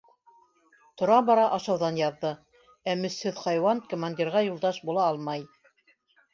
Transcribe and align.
Тора-бара 1.01 1.43
ашауҙан 1.57 1.99
яҙҙы, 2.01 2.33
ә 2.93 2.97
мөсһөҙ 3.03 3.45
хайуан 3.45 3.85
командирға 3.95 4.45
юлдаш 4.51 4.85
була 4.91 5.09
алмай... 5.15 5.49